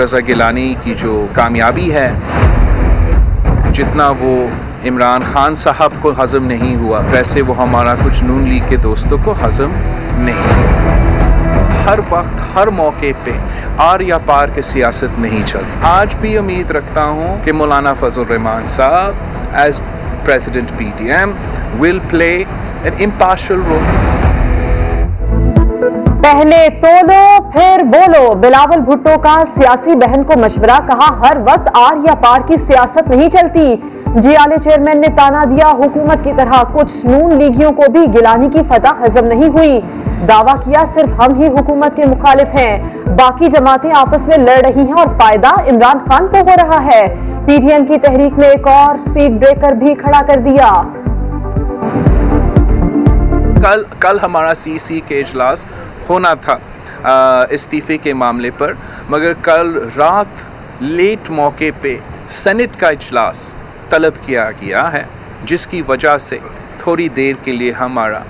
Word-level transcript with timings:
رضا 0.00 0.18
گیلانی 0.26 0.74
کی 0.82 0.94
جو 0.98 1.26
کامیابی 1.34 1.92
ہے، 1.92 2.08
جتنا 3.72 4.08
وہ 4.18 4.34
عمران 4.88 5.22
خان 5.32 5.54
صاحب 5.54 5.92
کو 6.00 6.12
ہضم 6.22 6.44
نہیں 6.44 6.76
ہوا، 6.76 7.00
ویسے 7.12 7.42
وہ 7.42 7.56
ہمارا 7.56 7.94
کچھ 8.04 8.22
نون 8.24 8.48
لیگ 8.48 8.68
کے 8.68 8.76
دوستوں 8.82 9.18
کو 9.24 9.34
ہضم 9.44 9.72
نہیں 10.18 10.78
ہر 11.86 11.98
وقت، 12.10 12.40
ہر 12.54 12.66
موقع 12.76 13.10
پہ 13.24 13.30
آر 13.78 14.00
یا 14.00 14.18
پار 14.26 14.48
کے 14.54 14.62
سیاست 14.62 15.18
نہیں 15.18 15.46
چلتی۔ 15.46 15.78
آج 15.82 16.14
بھی 16.20 16.36
امید 16.38 16.70
رکھتا 16.70 17.04
ہوں 17.04 17.44
کہ 17.44 17.52
مولانا 17.52 17.94
فضل 18.00 18.20
الرحمان 18.20 18.66
صاحب 18.66 19.56
is 19.62 19.80
president 20.24 20.76
P 20.76 20.90
D 20.96 21.12
M 21.12 21.32
will 21.80 21.98
play 22.10 22.32
an 22.84 22.94
impartial 22.98 23.60
role 23.68 24.09
پہلے 26.22 26.56
تولو 26.80 27.50
پھر 27.52 27.82
بولو 27.82 28.34
بلاول 28.34 28.80
بھٹو 28.80 29.18
کا 29.18 29.42
سیاسی 29.54 29.94
بہن 29.94 30.22
کو 30.22 30.38
مشورہ 30.38 30.78
کہا، 30.86 31.08
ہر 31.20 31.36
وقت 31.46 31.68
آر 31.74 31.96
یا 32.04 32.14
پار 32.14 32.40
کی 32.46 32.56
سیاست 32.56 33.10
نہیں 33.10 33.30
چلتی۔ 33.30 33.74
جی 34.14 34.36
آلے 34.36 34.58
چیئرمین 34.58 35.00
نے 35.00 35.08
تانا 35.16 35.44
دیا، 35.50 35.70
حکومت 35.78 36.24
کی 36.24 36.32
طرح 36.36 36.62
کچھ 36.72 37.06
نون 37.06 37.36
لیگیوں 37.38 37.72
کو 37.72 37.90
بھی 37.92 38.00
گلانی 38.14 38.48
کی 38.52 38.62
فتح 38.68 39.04
ہضم 39.04 39.26
نہیں 39.26 39.48
ہوئی۔ 39.48 39.80
دعویٰ 40.28 40.54
کیا 40.64 40.84
صرف 40.94 41.18
ہم 41.20 41.34
ہی 41.34 41.48
حکومت 41.48 41.96
کے 41.96 42.04
مخالف 42.04 42.54
ہیں۔ 42.54 42.76
باقی 43.16 43.48
جماعتیں 43.48 43.92
آپس 43.94 44.26
میں 44.28 44.38
لڑ 44.38 44.60
رہی 44.66 44.86
ہیں 44.86 44.98
اور 44.98 45.06
فائدہ 45.18 45.54
عمران 45.70 45.98
خان 46.08 46.26
کو 46.30 46.36
ہو 46.36 46.56
رہا 46.56 46.84
ہے۔ 46.84 47.02
پی 47.44 47.56
ڈی 47.56 47.72
ایم 47.72 47.84
کی 47.84 47.98
تحریک 47.98 48.38
میں 48.38 48.48
ایک 48.48 48.66
اور 48.68 48.98
سپیڈ 49.06 49.40
بریکر 49.40 49.72
بھی 49.72 49.94
کھڑا 49.94 50.22
کر 50.26 50.40
دیا۔ 50.44 50.80
کل 53.62 53.82
کل 53.98 54.18
ہمارا 54.22 54.54
سی 54.54 54.76
سی 54.78 55.00
کے 55.08 55.20
اجلاس 55.20 55.64
ہونا 56.10 56.34
تھا 56.44 56.56
استعفے 57.50 57.98
کے 57.98 58.14
معاملے 58.14 58.50
پر، 58.58 58.72
مگر 59.10 59.32
کل 59.42 59.78
رات 59.96 60.44
لیٹ 60.80 61.30
موقع 61.30 61.70
پہ 61.80 61.96
سینٹ 62.42 62.78
کا 62.80 62.88
اجلاس 62.88 63.54
طلب 63.90 64.14
کیا 64.26 64.50
گیا 64.60 64.92
ہے، 64.92 65.02
جس 65.44 65.66
کی 65.66 65.82
وجہ 65.88 66.16
سے 66.18 66.38
تھوڑی 66.78 67.08
دیر 67.16 67.34
کے 67.44 67.52
لیے 67.52 67.72
ہمارا 67.80 68.22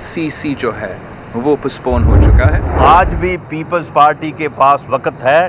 سی 0.00 0.28
سی 0.30 0.54
جو 0.58 0.70
ہے، 0.80 0.94
وہ 1.34 1.56
پسپون 1.62 2.04
ہو 2.04 2.20
چکا 2.22 2.52
ہے۔ 2.52 2.60
آج 2.86 3.14
بھی 3.20 3.36
پیپلز 3.48 3.88
پارٹی 3.92 4.30
کے 4.38 4.48
پاس 4.56 4.80
وقت 4.88 5.22
ہے 5.24 5.48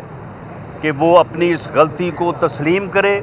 کہ 0.82 0.92
وہ 1.00 1.18
اپنی 1.18 1.52
اس 1.54 1.68
غلطی 1.74 2.10
کو 2.16 2.32
تسلیم 2.40 2.88
کرے 2.92 3.20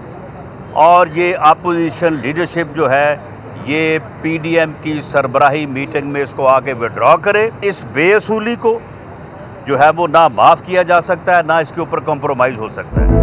اور 0.83 1.07
یہ 1.15 1.37
اپوزیشن 1.51 2.19
لیڈرشپ 2.23 2.77
جو 2.77 2.91
ہے 2.91 3.17
یہ 3.65 3.99
پی 4.23 4.37
ڈی 4.43 4.59
ایم 4.59 4.73
کی 4.83 5.01
سربراہی 5.03 5.67
میٹنگ 5.67 6.07
میں 6.07 6.23
اس 6.23 6.33
کو 6.37 6.49
آگے 6.49 6.73
وڈرا 6.73 7.17
کرے۔ 7.17 7.51
اس 7.61 7.85
بے 7.93 8.15
اصولی 8.15 8.55
کو 8.57 8.79
جو 9.67 9.79
ہے 9.81 9.89
وہ 9.97 10.07
نہ 10.09 10.29
معاف 10.35 10.63
کیا 10.63 10.83
جا 10.83 11.01
سکتا 11.01 11.37
ہے 11.37 11.43
نہ 11.47 11.53
اس 11.53 11.73
کے 11.75 11.81
اوپر 11.81 12.01
کمپرومائز 12.01 12.59
ہو 12.59 12.69
سکتا 12.69 13.01
ہے۔ 13.01 13.21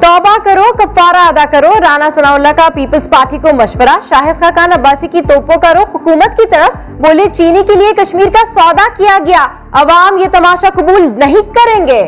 توبہ 0.00 0.36
کرو 0.44 0.72
کفارہ 0.72 1.26
ادا 1.28 1.44
کرو۔ 1.50 1.70
رانا 1.80 2.08
ثناء 2.14 2.32
اللہ 2.32 2.52
کا 2.56 2.68
پیپلز 2.74 3.08
پارٹی 3.10 3.38
کو 3.38 3.48
مشورہ۔ 3.54 3.96
شاہد 4.08 4.40
خاقان 4.40 4.72
عباسی 4.72 5.08
کی 5.08 5.20
توپو 5.20 5.60
کرو 5.60 5.82
حکومت 5.94 6.36
کی 6.36 6.48
طرف 6.48 6.78
بولے 7.00 7.26
چینی 7.32 7.62
کے 7.62 7.74
لیے 7.74 7.92
کشمیر 7.94 8.28
کا 8.32 8.44
سودا 8.54 8.88
کیا 8.96 9.18
گیا۔ 9.26 9.46
عوام 9.72 10.18
یہ 10.18 10.28
تماشا 10.32 10.68
قبول 10.74 11.12
نہیں 11.16 11.42
کریں 11.56 11.86
گے۔ 11.86 12.02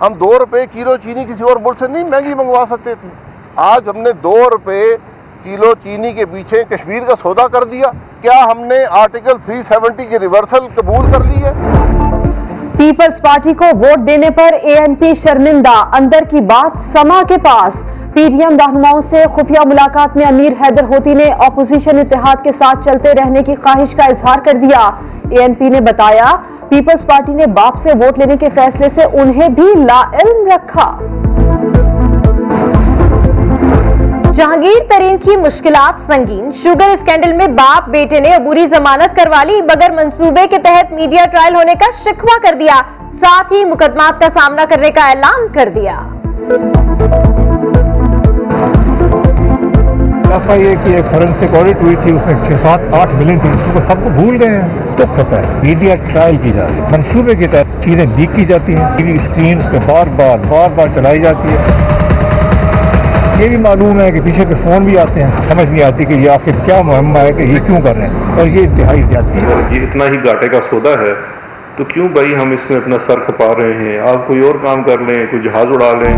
ہم 0.00 0.12
دو 0.12 0.38
روپے 0.38 0.66
کلو 0.72 0.96
چینی 0.96 1.24
کسی 1.24 1.42
اور 1.42 1.56
ملک 1.56 1.78
سے 1.78 1.86
نہیں 1.88 2.04
مہنگی 2.04 2.34
منگوا 2.34 2.64
سکتے 2.70 2.94
تھے۔ 2.94 3.27
آج 3.60 3.88
ہم 3.88 3.96
نے 3.96 4.10
دو 4.22 4.36
روپے 4.50 4.80
کلو 5.44 5.72
چینی 5.84 6.12
کے 6.12 6.24
پیچھے 6.26 6.62
کشمیر 6.68 7.02
کا 7.06 7.14
سودا 7.22 7.46
کر 7.48 7.64
دیا۔ 7.64 7.90
کیا 8.20 8.38
ہم 8.50 8.58
نے 8.64 8.76
آرٹیکل 9.00 9.36
370 9.46 10.04
کی 10.10 10.18
ریورسل 10.18 10.66
قبول 10.74 11.10
کر 11.12 11.24
لی 11.24 11.42
ہے؟ 11.44 11.52
پیپلز 12.76 13.20
پارٹی 13.22 13.54
کو 13.54 13.64
ووٹ 13.80 14.06
دینے 14.06 14.30
پر 14.30 14.54
اے 14.62 14.74
این 14.78 14.94
پی 14.94 15.12
شرمندہ، 15.14 15.74
اندر 15.92 16.24
کی 16.30 16.40
بات 16.40 16.78
سما 16.92 17.22
کے 17.28 17.38
پاس۔ 17.38 17.82
پی 18.12 18.28
ڈی 18.28 18.42
ایم 18.42 18.56
رہنماؤں 18.60 19.00
سے 19.00 19.24
خفیہ 19.34 19.66
ملاقات 19.66 20.16
میں 20.16 20.26
امیر 20.26 20.52
حیدر 20.60 20.84
ہوتی 20.84 21.14
نے 21.14 21.30
اپوزیشن 21.46 21.98
اتحاد 21.98 22.44
کے 22.44 22.52
ساتھ 22.52 22.84
چلتے 22.84 23.14
رہنے 23.14 23.42
کی 23.42 23.54
خواہش 23.54 23.94
کا 23.94 24.04
اظہار 24.04 24.44
کر 24.44 24.56
دیا۔ 24.60 24.90
اے 25.30 25.38
این 25.38 25.54
پی 25.54 25.68
نے 25.68 25.80
بتایا، 25.90 26.36
پیپلز 26.68 27.06
پارٹی 27.06 27.34
نے 27.34 27.46
باپ 27.54 27.76
سے 27.82 27.92
ووٹ 28.00 28.18
لینے 28.18 28.36
کے 28.36 28.48
فیصلے 28.48 28.88
سے 28.88 29.04
انہیں 29.12 29.48
بھی 29.48 29.72
لا 29.84 30.02
علم 30.12 30.46
رکھا۔ 30.46 30.90
جہانگیر 34.38 34.82
ترین 34.88 35.16
کی 35.18 35.36
مشکلات 35.36 36.00
سنگین۔ 36.06 36.50
شوگر 36.56 36.88
اسکینڈل 36.88 37.32
میں 37.32 37.46
باپ 37.46 37.88
بیٹے 37.88 38.20
نے 38.20 38.34
عبوری 38.34 38.66
ضمانت 38.66 39.16
کروا 39.16 39.44
لی 39.44 39.62
بغیر 39.62 39.90
منصوبے 39.90 40.46
کے 40.50 40.58
تحت 40.58 40.92
میڈیا 40.92 41.24
ٹرائل 41.30 41.54
ہونے 41.54 41.74
کا 41.74 41.86
شکوہ 42.04 42.38
کر 42.42 42.54
دیا۔ 42.60 42.82
ساتھ 43.20 43.52
ہی 43.52 43.64
مقدمات 43.64 44.20
کا 44.20 44.28
سامنا 44.34 44.64
کرنے 44.68 44.90
کا 44.90 45.08
اعلان 45.08 45.46
کر 45.52 45.68
دیا۔ 45.74 45.98
ایف 50.32 50.50
آئی 50.50 50.66
اے 50.66 50.74
کی 50.84 50.94
ایک 50.94 51.04
فورنسک 51.10 51.54
آڈٹ 51.54 51.82
ہوئی 51.82 51.96
تھی 52.02 52.10
اس 52.12 52.26
میں 52.26 52.34
چھ 52.46 52.52
سات 52.62 52.94
آٹھ 52.94 53.14
ملین 53.14 53.38
تھی 53.38 53.50
کو 53.72 53.80
سب 53.80 54.04
کو 54.04 54.10
بھول 54.10 54.42
گئے 54.42 54.60
ہیں۔ 54.60 54.68
تو 54.96 55.04
پتہ 55.16 55.34
ہے 55.34 55.42
میڈیا 55.62 55.94
ٹرائل 56.12 56.36
کی 56.36 56.50
جا 56.50 56.62
رہی 56.62 56.80
ہے۔ 56.80 56.88
منصوبے 56.90 57.34
کے 57.34 57.46
تحت 57.46 57.84
چیزیں 57.84 58.06
لیک 58.16 58.36
کی 58.36 58.44
جاتی 58.44 58.74
ہیں۔ 58.74 58.96
ٹی 58.96 59.02
وی 59.02 59.14
اسکرین 59.14 59.58
پہ 59.72 59.78
بار 59.86 60.06
بار 60.16 60.38
بار 60.48 60.68
بار 60.74 60.86
چلائی 60.94 61.20
جاتی 61.20 61.52
ہے۔ 61.52 61.97
یہ 63.38 63.48
بھی 63.48 63.56
معلوم 63.56 64.00
ہے 64.00 64.12
کہ 64.12 64.20
پیچھے 64.24 64.44
کے 64.44 64.54
فون 64.54 64.84
بھی 64.84 64.98
آتے 64.98 65.22
ہیں 65.22 65.30
سمجھ 65.48 65.70
نہیں 65.70 65.82
آتی 65.82 66.04
کہ 66.04 66.12
یہ 66.12 66.30
آخر 66.30 66.50
کیا 66.64 66.82
مہمہ 66.82 67.18
ہے 67.18 67.32
کہ 67.32 67.42
یہ 67.42 67.58
کیوں 67.66 67.80
کر 67.80 67.96
رہے 67.96 68.06
ہیں۔ 68.06 68.38
اور 68.38 68.46
یہ 68.46 68.66
انتہائی 68.66 69.02
زیادتی 69.02 69.38
ہے۔ 69.42 69.54
یہ 69.70 69.82
اتنا 69.82 70.04
ہی 70.04 70.16
گاٹے 70.24 70.48
کا 70.48 70.60
سودا 70.70 70.90
ہے۔ 70.90 71.14
تو 71.76 71.84
کیوں 71.84 72.08
بھائی 72.08 72.34
ہم 72.34 72.50
اس 72.50 72.70
میں 72.70 72.78
اپنا 72.78 72.96
سر 73.06 73.14
کھپا 73.26 73.46
رہے 73.58 73.72
ہیں؟ 73.72 73.98
آپ 73.98 74.26
کوئی 74.26 74.40
اور 74.40 74.54
کام 74.62 74.82
کر 74.82 74.98
لیں 74.98 75.26
کوئی 75.30 75.42
جہاز 75.42 75.66
اڑا 75.70 75.92
لیں۔ 75.92 76.16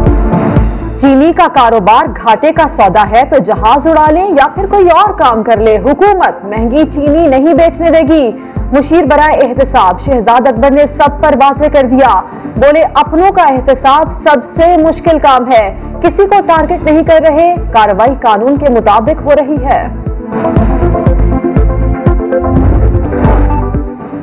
چینی 0.98 1.32
کا 1.32 1.48
کاروبار 1.53 2.04
گھاٹے 2.22 2.53
کا 2.53 2.69
سودا 2.69 3.10
ہے 3.10 3.22
تو 3.30 3.38
جہاز 3.38 3.86
اڑا 3.86 4.10
لیں 4.10 4.28
یا 4.28 4.48
پھر 4.48 4.66
کوئی 4.66 4.88
اور 4.88 5.12
کام 5.12 5.42
کر 5.42 5.56
لے۔ 5.56 5.78
حکومت 5.78 6.44
مہنگی 6.44 6.84
چینی 6.91 7.26
نہیں 7.26 7.54
بیچنے 7.54 7.91
دے 7.91 8.09
گی۔ 8.09 8.30
مشیر 8.72 9.04
برائے 9.04 9.36
احتساب، 9.36 10.00
شہزاد 10.00 10.47
اکبر 10.47 10.70
نے 10.70 10.86
سب 10.86 11.08
پر 11.20 11.34
واضح 11.41 11.64
کر 11.72 11.82
دیا۔ 11.82 12.20
بولے، 12.56 12.84
اپنوں 12.94 13.32
کا 13.32 13.42
احتساب 13.42 14.12
سب 14.12 14.44
سے 14.44 14.76
مشکل 14.76 15.19
کام 15.19 15.53
ہے۔ 15.53 15.75
کسی 16.03 16.26
کو 16.26 16.34
ٹارگٹ 16.47 16.84
نہیں 16.84 17.04
کر 17.04 17.20
رہے، 17.22 17.54
کاروائی 17.72 18.14
قانون 18.20 18.56
کے 18.56 18.69
مطابق 18.69 19.25
ہو 19.25 19.30
رہی 19.30 19.64
ہے۔ 19.64 19.86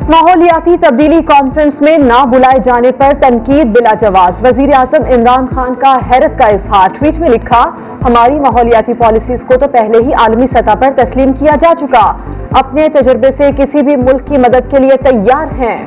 ماحولیاتی 0.09 0.77
تبدیلی 0.81 1.21
کانفرنس 1.21 1.81
میں 1.81 1.97
نہ 1.97 2.25
بلائے 2.25 2.59
جانے 2.59 2.91
پر 2.91 3.11
تنقید 3.19 3.67
بلا 3.67 3.93
جواز۔ 3.93 4.45
وزیر 4.45 4.73
اعظم 4.73 5.03
عمران 5.09 5.47
خان 5.51 5.73
کا 5.75 5.97
حیرت 6.11 6.39
کا 6.39 6.45
اظہار۔ 6.45 6.89
ٹویٹ 6.99 7.19
میں 7.19 7.29
لکھا، 7.29 7.69
ہماری 8.05 8.39
ماحولیاتی 8.39 8.93
پالیسیز 8.93 9.43
کو 9.43 9.57
تو 9.57 9.67
پہلے 9.67 9.97
ہی 9.97 10.13
عالمی 10.13 10.47
سطح 10.47 10.75
پر 10.79 10.89
تسلیم 10.95 11.33
کیا 11.33 11.55
جا 11.59 11.73
چکا۔ 11.79 12.13
اپنے 12.51 12.89
تجربے 12.89 13.31
سے 13.31 13.49
کسی 13.57 13.81
بھی 13.81 13.95
ملک 13.95 14.27
کی 14.27 14.37
مدد 14.37 14.71
کے 14.71 14.79
لیے 14.79 14.97
تیار 14.97 15.53
ہیں۔ 15.53 15.77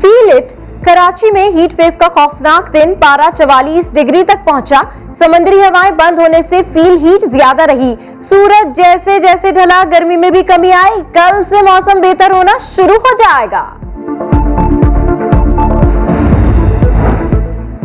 فیل 0.00 0.36
اٹ 0.36 0.44
کراچی 0.84 1.30
میں 1.32 1.46
ہیٹ 1.46 1.72
ویو 1.78 1.90
کا 1.98 2.08
خوفناک 2.08 2.74
دن 2.74 2.94
پارا 3.00 3.30
چوالیس 3.36 3.92
ڈگری 3.92 4.22
تک 4.22 4.44
پہنچا۔ 4.44 4.82
سمندری 5.18 5.58
ہوائیں 5.58 5.90
بند 5.90 6.18
ہونے 6.18 6.38
سے 6.48 6.60
فیل 6.72 6.96
ہیٹ 7.02 7.24
زیادہ 7.30 7.62
رہی۔ 7.62 7.94
سورج 8.28 8.76
جیسے 8.76 9.18
جیسے 9.18 9.50
ڈھلا، 9.50 9.84
گرمی 9.92 10.16
میں 10.16 10.30
بھی 10.30 10.42
کمی 10.42 10.72
آئی۔ 10.72 11.02
کل 11.12 11.44
سے 11.48 11.62
موسم 11.62 12.00
بہتر 12.00 12.30
ہونا 12.30 12.52
شروع 12.76 12.96
ہو 12.96 13.16
جائے 13.18 13.46
گا۔ 13.52 13.87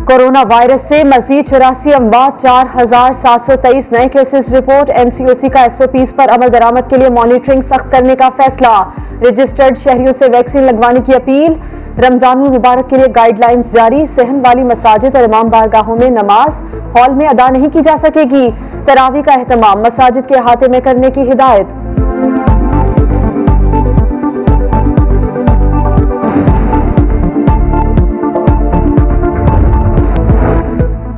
کورونا 0.06 0.44
وائرس 0.50 0.82
سے 0.82 1.04
مزید 1.04 1.48
چوراسی 1.48 1.94
اموات، 1.94 2.42
چار 2.42 2.66
ہزار 2.82 3.14
سات 3.14 3.42
سو 3.42 3.54
تیئیس 3.62 3.92
نئے 3.92 4.10
cases 4.10 4.56
report. 4.56 4.90
N 4.90 5.10
C 5.10 5.24
O 5.24 5.34
C 5.34 5.50
کا 5.50 5.62
ایس 5.62 5.82
او 5.82 5.88
پیز 5.88 6.16
پر 6.16 6.26
عمل 6.30 6.52
درامت 6.52 6.90
کے 6.90 6.98
لیے 6.98 7.10
مانیٹرنگ 7.10 7.62
سخت 7.62 7.92
کرنے 7.92 8.16
کا 8.16 8.30
فیصلہ۔ 8.30 8.84
رجسٹرڈ 9.28 9.78
شہریوں 9.78 10.12
سے 10.12 10.26
ویکسین 10.28 10.64
لگوانے 10.64 11.00
کی 11.06 11.14
اپیل۔ 11.16 11.54
رمضان 12.08 12.42
المبارک 12.42 12.90
کے 12.90 12.98
لیے 12.98 13.06
گائیڈ 13.16 13.40
لائنز 13.40 13.72
جاری۔ 13.74 14.06
سہن 14.06 14.42
والی 14.44 14.64
مساجد 14.64 15.16
اور 15.16 15.24
امام 15.24 15.48
بارگاہوں 15.48 15.98
میں 15.98 16.10
نماز۔ 16.10 16.64
ہال 16.96 17.14
میں 17.14 17.28
ادا 17.28 17.50
نہیں 17.50 17.70
کی 17.70 17.82
جا 17.82 17.96
سکے 17.98 18.24
گی۔ 18.32 18.50
تراوی 18.86 19.22
کا 19.22 19.34
اہتمام۔ 19.34 19.82
مساجد 19.82 20.30
کے 20.30 20.36
احاطے 20.36 20.68
میں 20.68 20.80
کرنے 20.80 21.12
کی 21.12 21.32
ہدایت۔ 21.32 21.83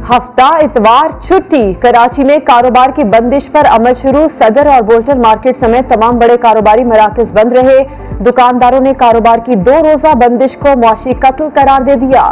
ہفتہ 0.09 0.47
اتوار 0.61 1.11
چھٹی 1.19 1.73
کراچی 1.81 2.23
میں 2.23 2.37
کاروبار 2.45 2.89
کی 2.95 3.03
بندش 3.03 3.49
پر 3.51 3.67
عمل 3.67 3.93
شروع 4.01 4.27
صدر 4.27 4.67
اور 4.67 4.81
بولٹن 4.81 5.21
مارکیٹ 5.21 5.57
سمیت 5.57 5.89
تمام 5.89 6.17
بڑے 6.19 6.35
کاروباری 6.41 6.83
مراکز 6.83 7.31
بند 7.31 7.53
رہے۔ 7.53 7.77
دکانداروں 8.25 8.79
نے 8.79 8.93
کاروبار 8.97 9.39
کی 9.45 9.55
دو 9.55 9.77
روزہ 9.83 10.13
بندش 10.15 10.57
کو 10.57 10.77
معاشی 10.81 11.13
قتل 11.19 11.47
قرار 11.53 11.81
دے 11.81 11.95
دیا۔ 12.01 12.23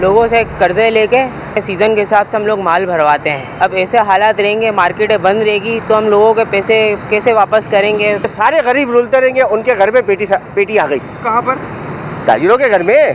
لوگوں 0.00 0.26
سے 0.28 0.42
قرضے 0.58 0.88
لے 0.90 1.06
کے 1.10 1.24
سیزن 1.62 1.94
کے 1.94 2.02
حساب 2.02 2.28
سے 2.28 2.36
ہم 2.36 2.46
لوگ 2.46 2.60
مال 2.60 2.84
بھرواتے 2.86 3.30
ہیں۔ 3.30 3.44
اب 3.58 3.72
ایسے 3.72 3.98
حالات 4.08 4.40
رہیں 4.40 4.60
گے 4.60 4.70
مارکیٹیں 4.70 5.16
بند 5.22 5.42
رہے 5.42 5.58
گی 5.64 5.78
تو 5.86 5.98
ہم 5.98 6.08
لوگوں 6.08 6.32
کے 6.34 6.44
پیسے 6.50 6.94
کیسے 7.08 7.32
واپس 7.32 7.68
کریں 7.70 7.92
گے؟ 7.98 8.16
سارے 8.28 8.60
غریب 8.64 8.90
رولتے 8.90 9.20
رہیں 9.20 9.34
گے 9.34 9.42
ان 9.42 9.62
کے 9.62 9.74
گھر 9.78 9.90
میں 9.90 10.02
پیٹی 10.06 10.24
پیٹی 10.54 10.78
آ 10.78 10.86
گئی۔ 10.90 10.98
کہاں 11.22 11.42
پر؟ 11.46 11.54
تاجروں 12.24 12.56
کے 12.58 12.70
گھر 12.70 12.82
میں 12.82 13.12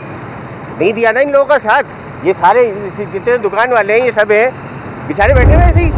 نہیں 0.80 0.92
دیا 0.92 1.12
نا 1.12 1.20
ان 1.20 1.32
لوگوں 1.32 1.46
کا 1.46 1.58
ساتھ۔ 1.60 1.88
یہ 2.24 2.34
سارے 2.34 2.72
جتنے 2.98 3.38
دکان 3.38 3.74
والے 3.74 3.94
ہیں، 3.94 4.06
یہ 4.06 4.12
سب 4.12 4.32
ہیں۔ 4.32 4.50
بیچارے 5.08 5.34
بیٹھے 5.34 5.56
ہوئے 5.56 5.66
ایسے 5.66 5.90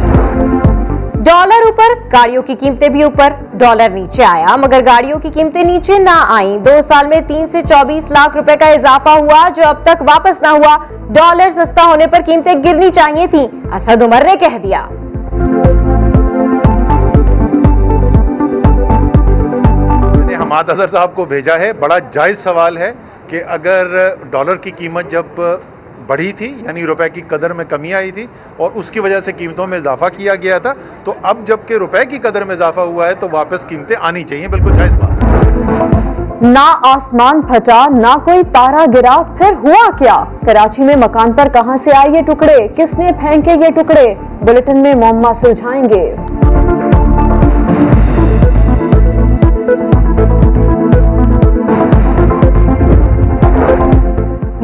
ڈالر 1.24 1.62
اوپر 1.66 1.94
گاڑیوں 2.12 2.42
کی 2.42 2.54
قیمتیں 2.54 2.88
بھی 2.88 3.02
اوپر۔ 3.02 3.32
ڈالر 3.52 3.88
نیچے 3.90 4.24
آیا، 4.24 4.56
مگر 4.56 4.80
گاڑیوں 4.86 5.18
کی 5.18 5.30
قیمتیں 5.34 5.62
نیچے 5.62 5.98
نہ 5.98 6.24
آئیں۔ 6.28 6.58
دو 6.58 6.80
سال 6.88 7.06
میں 7.06 7.20
تین 7.26 7.48
سے 7.48 7.62
چوبیس 7.68 8.10
لاکھ 8.10 8.36
روپے 8.36 8.56
کا 8.56 8.68
اضافہ 8.68 9.08
ہوا، 9.08 9.48
جو 9.56 9.66
اب 9.66 9.82
تک 9.82 10.02
واپس 10.02 10.42
نہ 10.42 10.48
ہوا۔ 10.48 10.76
ڈالر 11.08 11.50
سستا 11.50 11.84
ہونے 11.84 12.06
پر 12.06 12.20
قیمتیں 12.26 12.54
گرنی 12.64 12.90
چاہیے 12.90 13.26
تھیں، 13.26 13.48
اسد 13.74 14.02
عمر 14.02 14.24
نے 14.24 14.36
کہہ 14.36 14.58
دیا۔ 14.58 14.86
میں 20.48 20.58
اظہر 20.68 20.88
صاحب 20.88 21.14
کو 21.14 21.24
بھیجا 21.24 21.56
ہے۔ 21.58 21.72
بڑا 21.72 21.98
جائز 22.10 22.38
سوال 22.38 22.76
ہے 22.76 22.92
کہ 23.28 23.42
اگر 23.48 23.86
ڈالر 24.30 24.56
کی 24.56 24.70
قیمت 24.70 25.10
جب 25.10 25.40
بڑھی 26.06 26.32
تھی 26.32 26.54
یعنی 26.62 26.86
روپے 26.86 27.08
کی 27.08 27.20
قدر 27.28 27.52
میں 27.52 27.64
کمی 27.68 27.94
آئی 27.94 28.10
تھی 28.10 28.26
اور 28.56 28.70
اس 28.74 28.90
کی 28.90 29.00
وجہ 29.00 29.20
سے 29.20 29.32
قیمتوں 29.32 29.66
میں 29.66 29.78
اضافہ 29.78 30.04
کیا 30.16 30.34
گیا 30.34 30.58
تھا، 30.58 30.72
تو 31.04 31.14
اب 31.22 31.36
جبکہ 31.44 31.74
روپے 31.74 32.04
کی 32.04 32.18
قدر 32.18 32.44
میں 32.44 32.54
اضافہ 32.54 32.80
ہوا 32.80 33.08
ہے، 33.08 33.14
تو 33.14 33.26
واپس 33.32 33.66
قیمتیں 33.66 33.96
آنی 34.00 34.22
چاہیے۔ 34.22 34.48
بالکل 34.48 34.76
جائز 34.76 34.96
بات۔ 34.96 36.42
نہ 36.42 36.78
آسمان 36.82 37.40
پھٹا، 37.42 37.84
نہ 37.88 38.16
کوئی 38.24 38.42
تارا 38.52 38.84
گرا، 38.94 39.22
پھر 39.38 39.52
ہوا 39.62 39.90
کیا؟ 39.98 40.24
کراچی 40.46 40.84
میں 40.84 40.96
مکان 40.96 41.32
پر 41.32 41.48
کہاں 41.52 41.76
سے 41.76 41.90
آئے 41.96 42.10
یہ 42.10 42.22
ٹکڑے؟ 42.22 42.66
کس 42.76 42.98
نے 42.98 43.10
پھینکے 43.20 43.50
یہ 43.50 43.70
ٹکڑے؟ 43.74 44.14
بلٹن 44.42 44.76
میں 44.76 44.94
معمہ 44.94 45.32
سلجھائیں 45.32 45.88
گے۔ 45.88 46.16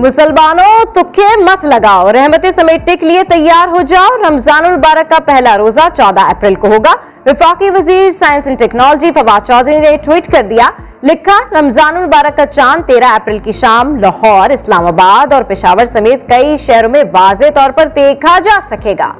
مسلمانوں 0.04 0.84
تکے 0.94 1.28
مت 1.40 1.64
لگاؤ۔ 1.64 2.12
رحمتیں 2.12 2.50
سمیٹنے 2.56 2.96
کے 2.96 3.06
لیے 3.06 3.22
تیار 3.22 3.68
ہو 3.68 3.80
جاؤ۔ 3.82 4.08
رمضان 4.28 4.64
المبارک 4.64 5.10
کا 5.10 5.18
پہلا 5.24 5.56
روزہ 5.58 5.88
چودہ 5.96 6.20
اپریل 6.20 6.54
کو 6.54 6.66
ہوگا۔ 6.66 6.92
وفاقی 7.26 7.70
وزیر 7.70 8.10
science 8.10 8.46
and 8.46 8.58
technology 8.58 9.10
Fawad 9.12 9.46
Chaudhry 9.46 9.78
نے 9.78 9.96
ٹویٹ 10.04 10.30
کر 10.32 10.42
دیا۔ 10.50 10.70
لکھا، 11.02 11.38
رمضان 11.60 11.96
المبارک 11.96 12.36
کا 12.36 12.46
چاند 12.46 12.88
تیرہ 12.88 13.14
اپریل 13.14 13.38
کی 13.38 13.52
شام 13.52 13.96
لاہور، 13.96 14.50
اسلام 14.50 14.86
آباد 14.86 15.32
اور 15.32 15.42
پشاور 15.42 15.86
سمیت 15.86 16.28
کئی 16.28 16.56
شہروں 16.56 16.90
میں 16.90 17.04
واضح 17.12 17.50
طور 17.54 17.70
پر 17.70 17.86
دیکھا 17.96 18.38
جا 18.44 18.58
سکے 18.70 18.94
گا۔ 18.98 19.12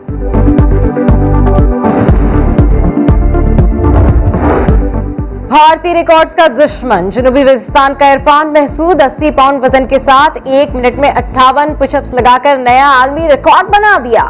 بھارتی 5.55 5.93
ریکارڈز 5.95 6.35
کا 6.35 6.47
دشمن، 6.59 7.11
جنوبی 7.11 7.43
وزستان 7.45 7.95
کا 7.99 8.12
عرفان 8.12 8.53
محسود، 8.53 9.03
اسی 9.03 9.31
پاؤنڈ 9.31 9.62
وزن 9.65 9.87
کے 9.89 9.99
ساتھ 9.99 10.39
ایک 10.45 10.75
منٹ 10.75 10.99
میں 11.01 11.11
اٹھاون 11.17 11.75
پش 11.79 11.95
اپس 11.95 12.15
لگا 12.15 12.37
کر 12.43 12.56
نیا 12.59 12.89
عالمی 12.93 13.29
ریکارڈ 13.29 13.71
بنا 13.77 13.97
دیا۔ 14.05 14.25